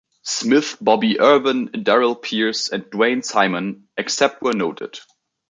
Smith, 0.23 0.77
Bobby 0.81 1.19
Ervin, 1.19 1.67
Darryl 1.67 2.19
Pierce 2.19 2.69
and 2.69 2.83
Dwayne 2.85 3.23
Simon, 3.23 3.87
except 3.99 4.41
where 4.41 4.51
noted. 4.55 4.97